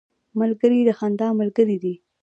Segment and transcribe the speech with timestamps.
[0.39, 1.93] ملګری د خندا ملګری دی